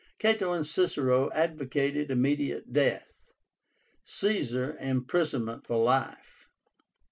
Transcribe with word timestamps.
Cato 0.17 0.51
and 0.53 0.65
Cicero 0.65 1.29
advocated 1.31 2.09
immediate 2.09 2.73
death; 2.73 3.11
Caesar, 4.03 4.75
imprisonment 4.79 5.63
for 5.67 5.77
life. 5.77 6.47